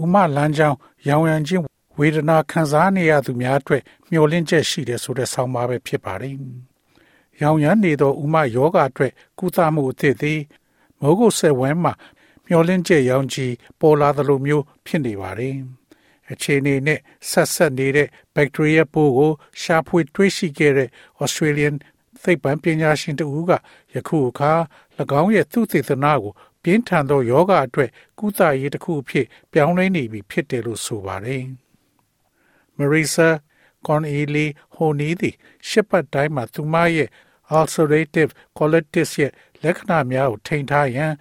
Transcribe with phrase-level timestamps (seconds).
[0.00, 0.76] ဥမလန်းချောင်း
[1.08, 1.64] ရောင်ရမ်းချင်း
[1.98, 6.34] ဝေဒနာခံစားနေရသူများအတွက်မျှော်လင့်ချက်ရှိတယ်ဆိုတဲ့ဆောင်းပါးပဲဖြစ်ပါတယ်။
[7.42, 10.40] ရောင်ရမ်းနေသောဥမယောဂအတွက်ကုသမှုအသစ်သည်
[11.00, 11.92] မိုးကုတ်ဆက်ဝဲမှာ
[12.46, 13.46] မျှော်လင့်ချက်ရောင်ချီ
[13.80, 15.56] ပေါ်လာသလိုမျိုးဖြစ်နေပါတယ်။
[16.30, 20.88] အခြေအနေနဲ့ဆက်ဆက်နေတဲ့ဘက်တီးရီးယားပိုးကိုရှာဖွေတွေ့ရှိခဲ့တဲ့
[21.22, 21.74] Australian
[22.22, 23.50] သိပ္ပံပညာရှင်တဦးက
[23.94, 24.52] ယခုအခါ၎
[25.20, 26.32] င်းရဲ့သုတေသနကို
[26.62, 31.44] ပြင်းထန်သောယောဂအတွက်ကုသရေးတစ်ခုအဖြစ် ပြောင်းလဲနေပြီဖြစ်တယ်လို့ဆိုပါတယ်။
[32.76, 33.28] Marisa
[33.86, 34.46] Conley
[34.76, 35.34] Honey သည်
[35.68, 37.08] ရှစ်ပတ်တိုင်းမှာသူမရဲ့
[37.58, 39.32] ulcerative colitis ရဲ့
[39.62, 41.12] လက္ခဏာများကိုထိန်းထားရန်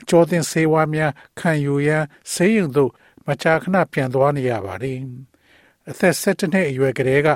[0.00, 2.90] အကျော်သင်ဆေးဝါးများခံယူရန်ဆေးရုံသို့
[3.26, 4.98] မကြာခဏပြန်သွားနေရပါတယ်။
[5.90, 7.28] အသက်17နှစ်အရွယ်ကလေးက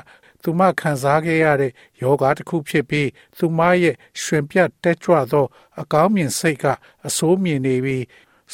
[0.43, 1.71] သူမခံစားခဲ့ရတဲ့
[2.01, 5.45] ယောဂတစ်ခုဖြစ်ပြီးသူမရဲ့ရှင်ပြတ်တက်ကြွသော
[5.81, 6.65] အကောင်းမြင်စိတ်က
[7.07, 8.03] အဆိုးမြင်နေပြီး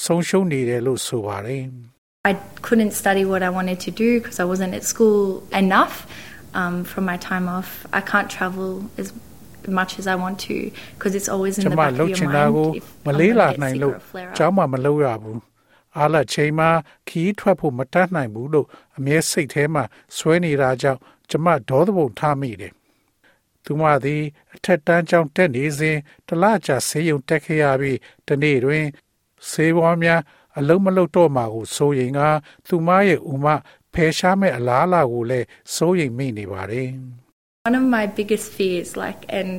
[0.03, 1.63] ဆုံးရှုံးနေတယ်လို့ဆိုပါတယ်။
[2.31, 2.33] I
[2.67, 5.21] couldn't study what I wanted to do because I wasn't at school
[5.63, 5.95] enough
[6.59, 7.69] um, from my time off.
[7.99, 8.69] I can't travel
[9.01, 9.07] as
[9.79, 12.77] much as I want to because it's always in the back of your mind.
[12.79, 13.95] If မလေးလာနိုင်လို့
[14.37, 15.37] ကျောင်းမှာမလုပ်ရဘူး။
[15.97, 16.69] အားလချိန်မှာ
[17.07, 18.67] ခီးထွက်ဖို့မတတ်နိုင်ဘူးလို့
[18.97, 19.83] အမြဲစိတ်ထဲမှာ
[20.17, 20.99] ဆွဲနေတာကြောင့်
[21.30, 22.72] ကျမဒေါသပုံထားမိတယ်။
[23.64, 24.22] သူမသည်
[24.54, 25.96] အထက်တန်းကျောင်းတက်နေစဉ်
[26.28, 28.84] တလကြာဆေးရုံတက်ခဲ့ရပြီးတနေ့တွင်
[29.50, 30.20] ဆေးဝါးများ
[30.58, 32.20] အလုံးမလုံးတော့မှာကိုစိုးရင်က
[32.66, 33.46] သူမရဲ့ဥမ
[33.94, 36.88] ဖယ်ရှားမဲ့အလားအလာကိုလည်းစိုးရိမ်မိနေပါတယ်။
[37.68, 39.50] One of my biggest fears like and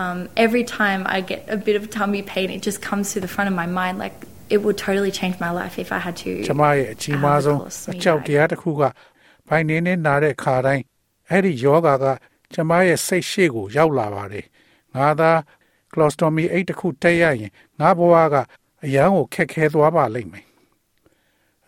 [0.00, 3.30] um, every time I get a bit of tummy pain it just comes to the
[3.34, 4.16] front of my mind like
[4.54, 7.58] it would totally change my life if I had to ကျမရဲ့အကြီးမားဆုံး
[7.92, 8.82] အကြောက်တရားတစ်ခုက
[9.48, 10.82] ဘိုင်းနေနေနာတဲ့ခါတိုင်း
[11.32, 12.04] အဲ့ဒီယောဂါက
[12.52, 14.46] ကျမရဲ့စိတ်ရှိကိုရောက်လာပါတယ်
[14.94, 15.30] ငါသာ
[15.92, 18.36] colostomy အိတ်တစ်ခုတက်ရရင်ငါဘဝက
[18.84, 20.46] အရန်ကိုခက်ခဲသွားပါလိမ့်မယ်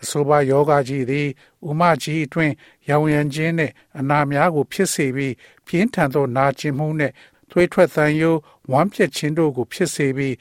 [0.03, 1.29] အဆိုပါယောဂကြီးသည်
[1.69, 2.55] ဥမကြီးအတွင်း
[2.89, 5.35] ရောင်ရမ်းခြင်းနဲ့အနာများကို ဖြစ်စေပြီး
[5.67, 7.13] ပြင်းထန်သောနာကျင်မှုနဲ့
[7.51, 8.35] သွေးထွက်သံယို
[8.71, 10.35] ဝမ်းပြက်ခြင်းတို့ကိုဖြစ်စေပြီး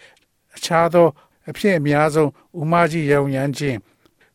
[0.55, 1.07] အခြားသော
[1.49, 3.77] အဖြစ်အများဆုံးဥမကြီးရောင်ရမ်းခြင်း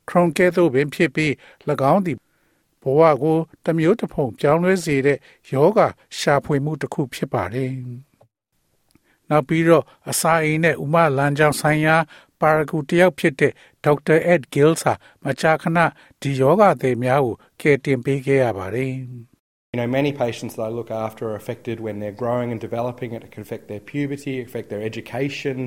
[0.08, 1.32] ခရွန်ကဲသို့ပင်ဖြစ်ပြီး၎
[1.92, 2.18] င်းသည်
[2.81, 5.17] ဘဝကိုတမျိုးတစ်ဖုံပြောင်းလဲစေတဲ့
[5.51, 5.79] ယောဂ
[6.17, 7.71] ရှာဖွေမှုတစ်ခုဖြစ်ပါတယ်။
[9.29, 11.95] နောက်ပြီးတော့အစာအိမ်နဲ့ဥမလမ်းကြောင်းဆိုင်ရာ
[12.41, 13.53] ပါရဂူတယောက်ဖြစ်တဲ့
[13.85, 14.93] ဒေါက်တာ Ed Gills ဟာ
[15.23, 15.79] မကြာခဏ
[16.21, 18.93] ဒီယောဂသည်များကိုကယ်တင်ပေးခဲ့ရပါတယ်။
[19.75, 23.09] You know, many patients that I look after are affected when they're growing and developing.
[23.13, 25.57] It can affect their puberty, affect their education,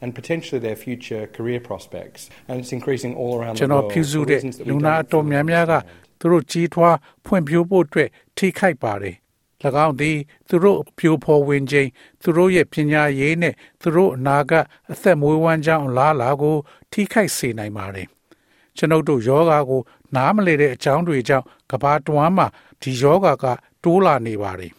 [0.00, 2.30] and potentially their future career prospects.
[2.46, 3.90] And it's increasing all around the world.
[3.92, 4.40] ပြုစုတဲ့
[4.70, 5.74] လူနာအတော်များများက
[6.21, 9.15] သူတို့ကြီးထွားဖွံ့ဖြိုးဖို့အတွက်ထိခိုက်ပါတယ်၎
[9.85, 10.17] င်းသည်
[10.49, 11.89] သူတို့ပြိုဖော်ဝင်ခြင်း
[12.21, 16.57] သူတို့ရဲ့ပညာရေးနဲ့သူတို့အနာဂတ်အသက်မွေးဝမ်းကြောင်းလားလာကို
[16.91, 18.07] ထိခိုက်စေနိုင်ပါတယ်
[18.77, 19.81] ကျွန်ုပ်တို့ယောဂါကို
[20.15, 22.47] နားမလည်တဲ့အကြောင်းတွေကြောင့်ကဘာတွမ်းမှာ
[22.81, 23.45] ဒီယောဂါက
[23.83, 24.73] တိုးလာနေပါတယ်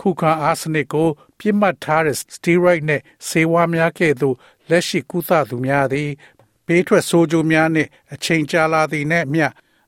[0.00, 4.36] ခုခံအားစနစ်ကို ပြစ်မှတ်ထားတဲ့ steroid နဲ့ဆေးဝါးများကဲ့သို့
[4.70, 6.10] လက်ရှိကုသသူများသည်
[6.66, 9.46] ဘေးထွက်ဆိုးကျိုးများနဲ့အချိန်ကြာလာသည်နဲ့မျှ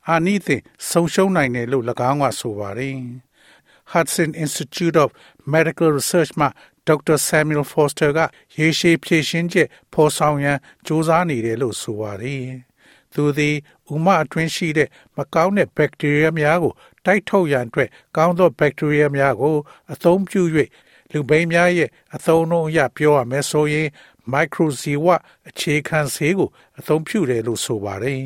[0.09, 2.97] အာနိသင်ဆုံးရှုံးနိုင်တယ်လို့၎င်းကဆိုပါတယ်
[3.93, 5.09] Hudson Institute of
[5.55, 6.49] Medical Research မှ
[6.87, 8.21] ဒေါက်တာ Samuel Foster က
[8.59, 12.47] ရေရှည်ဖြည့်ရှင်းချက်ဖော်ဆောင်ရန်စူးစမ်းနေတယ်လို့ဆိုပါတယ်။
[13.15, 13.57] သူသည်
[13.93, 16.73] ဥမအတွင်းရှိတဲ့မကောင်းတဲ့ဘက်တီးရီးယားများကို
[17.05, 19.57] တိုက်ထုတ်ရန်အတွက်ကောင်းသောဘက်တီးရီးယားများကို
[19.93, 20.43] အသုံးပြု၍
[21.13, 23.89] လူပိန်းများရဲ့အသုံးအနှုန်းအရပြောရမယ်ဆိုရင်
[24.35, 25.16] microziwa
[25.49, 26.49] အခြေခံဆေးကို
[26.79, 28.20] အသုံးပြုတယ်လို့ဆိုပါတယ်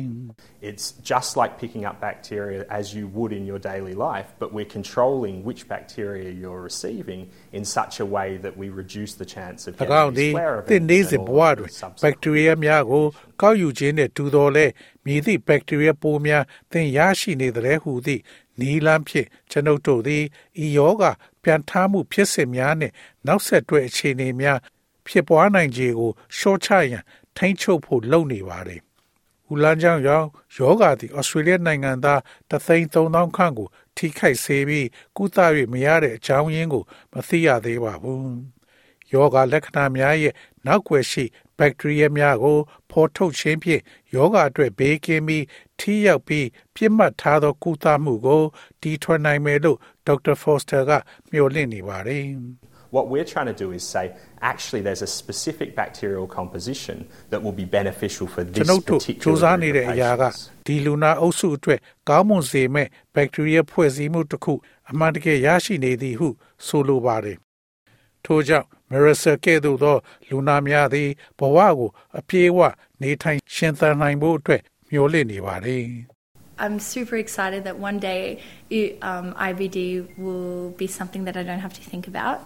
[0.70, 4.72] It's just like picking up bacteria as you would in your daily life but we're
[4.78, 7.20] controlling which bacteria you're receiving
[7.58, 11.70] in such a way that we reduce the chance of getting these flare events တင်နေစဉ်ဘဝတွင်
[12.04, 13.04] ဘက်တီးရီးယားများကို
[13.42, 14.66] ကောက်ယူခြင်းနဲ့တူတော်လဲ
[15.04, 18.22] မြည်သည့်ဘက်တီးရီးယားပိုးများသင်ရရှိနေတဲ့ဟုသည့်
[18.60, 20.24] နီလန်းဖြင့်ကျွန်ုပ်တို့သည်
[20.64, 21.04] ဤယောဂ
[21.42, 22.94] ပြန်ထားမှုဖြစ်စဉ်များနှင့်
[23.26, 24.58] နောက်ဆက်တွဲအခြေအနေများ
[25.07, 27.03] ဖြစ်ပွားနိုင်ခြေကိုရှော့ချရန်
[27.37, 28.81] ထိန်းချုပ်ဖို့လုပ်နေပါတယ်။
[29.51, 30.25] ဦးလန်းချောင်းရောင်
[30.57, 33.67] ယောဂါသည်ဩစတြေးလျနိုင်ငံသားတသိန်း3000ခန့်ကို
[33.97, 34.87] ထိခိုက်စေပြီး
[35.17, 35.37] ကုသ၍
[35.73, 36.83] မရတဲ့အကြောင်းရင်းကို
[37.13, 38.27] မသိရသေးပါဘူး။
[39.13, 40.33] ယောဂါလက္ခဏာများရဲ့
[40.65, 41.23] နောက်ွယ်ရှိ
[41.57, 42.57] ဘက်တီးရီးယားများကို
[42.91, 43.81] ဖော်ထုတ်ခြင်းဖြင့်
[44.13, 45.45] ယောဂအတွက်ဘေးကင်းပြီး
[45.79, 48.43] ထိရောက်ပြီးပြစ်မှတ်ထားသောကုသမှုကို
[48.81, 50.91] တီထွင်နိုင်မယ်လို့ဒေါက်တာဖော့စတာက
[51.31, 52.25] မျှော်လင့်နေပါတယ်။
[52.96, 57.56] What we're trying to do is say, actually, there's a specific bacterial composition that will
[57.62, 60.50] be beneficial for this particular group of patients.
[60.68, 64.54] ဒီလူနာအုပ်စုအတွက်ကောင်းမွန်စေမဲ့ဘက်တီးရီးယားဖွဲ့စည်းမှုတစ်ခု
[64.90, 66.28] အမှန်တကယ်ရရှိနေသည်ဟု
[66.66, 67.36] ဆိုလိုပါတယ်။
[68.24, 69.96] ထို့ကြောင့် Marissa ကဲ့သို့သော
[70.28, 71.08] လူနာများသည်
[71.38, 72.58] ဘဝကိုအပြေးအဝ
[73.02, 75.84] နေထိုင်ရှင်သန်နိုင်ဖို့အတွက်မျှော်လင့်နေပါတယ်။
[76.62, 78.22] I'm super excited that one day
[78.70, 79.78] it, um, IBD
[80.24, 82.38] will be something that I don't have to think about.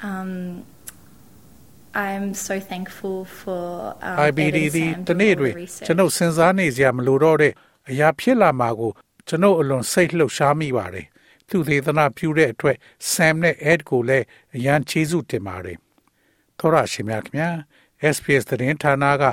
[0.00, 0.64] Um,
[1.94, 5.54] I'm so thankful for um, IBD သည်တနေ့တွင်
[5.86, 7.52] ကျွန်ုပ်စဉ်းစားနေစရာမလိုတော့တဲ့
[7.90, 8.92] အရာဖြစ်လာမှာကို
[9.28, 11.06] ကျွန်ုပ်အလွန်စိတ်လှုပ်ရှားမိပါတယ်။
[11.48, 12.76] သူသေသနာပြုတဲ့အတွက်
[13.12, 15.78] Sam နဲ့ Ed ကိုလည်းအရန်ချီးကျူးတင်ပါတယ်။
[16.58, 17.50] သောရရှိမြခင်ဗျာ
[18.14, 19.24] SPS သတင်းဌာနက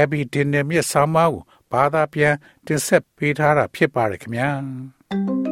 [0.00, 1.42] Abby Dinner မြစ်ဆောင်းပါးကို
[1.72, 2.34] ဘာသာပြန်
[2.66, 4.48] တင်ဆက်ပေးထားတာဖြစ်ပါတယ်ခင်ဗျာ။